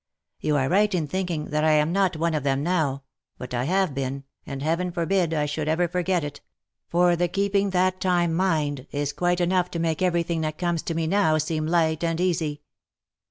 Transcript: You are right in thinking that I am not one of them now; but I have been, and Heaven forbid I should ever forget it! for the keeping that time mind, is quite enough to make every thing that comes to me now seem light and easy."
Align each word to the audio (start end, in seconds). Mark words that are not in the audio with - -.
You 0.39 0.55
are 0.57 0.67
right 0.67 0.91
in 0.95 1.05
thinking 1.05 1.51
that 1.51 1.63
I 1.63 1.73
am 1.73 1.91
not 1.91 2.17
one 2.17 2.33
of 2.33 2.41
them 2.41 2.63
now; 2.63 3.03
but 3.37 3.53
I 3.53 3.65
have 3.65 3.93
been, 3.93 4.23
and 4.47 4.63
Heaven 4.63 4.91
forbid 4.91 5.31
I 5.31 5.45
should 5.45 5.67
ever 5.67 5.87
forget 5.87 6.23
it! 6.23 6.41
for 6.87 7.15
the 7.15 7.27
keeping 7.27 7.69
that 7.69 7.99
time 8.01 8.33
mind, 8.33 8.87
is 8.89 9.13
quite 9.13 9.39
enough 9.39 9.69
to 9.69 9.77
make 9.77 10.01
every 10.01 10.23
thing 10.23 10.41
that 10.41 10.57
comes 10.57 10.81
to 10.85 10.95
me 10.95 11.05
now 11.05 11.37
seem 11.37 11.67
light 11.67 12.03
and 12.03 12.19
easy." 12.19 12.63